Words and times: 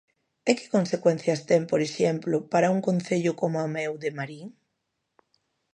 ¿E 0.49 0.51
que 0.57 0.67
consecuencias 0.75 1.39
ten, 1.49 1.61
por 1.71 1.81
exemplo, 1.87 2.35
para 2.51 2.71
un 2.75 2.79
concello 2.87 3.31
como 3.41 3.57
o 3.65 3.71
meu, 3.75 3.93
de 4.03 4.09
Marín? 4.17 4.47